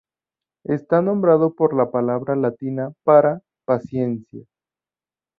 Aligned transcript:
Está 0.65 1.03
nombrado 1.03 1.53
por 1.53 1.75
la 1.75 1.91
palabra 1.91 2.35
latina 2.35 2.91
para 3.05 3.43
"paciencia". 3.65 4.43